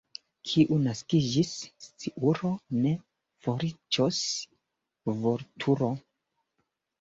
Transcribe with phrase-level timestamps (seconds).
[0.51, 1.51] Kiu naskiĝis
[1.87, 2.51] sciuro,
[2.85, 2.93] ne
[3.49, 4.23] fariĝos
[5.21, 5.93] vulturo.